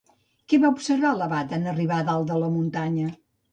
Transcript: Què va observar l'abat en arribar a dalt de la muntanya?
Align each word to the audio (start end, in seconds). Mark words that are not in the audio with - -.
Què 0.53 0.59
va 0.63 0.71
observar 0.75 1.11
l'abat 1.19 1.55
en 1.59 1.69
arribar 1.75 2.01
a 2.01 2.09
dalt 2.11 2.35
de 2.35 2.43
la 2.47 2.51
muntanya? 2.57 3.09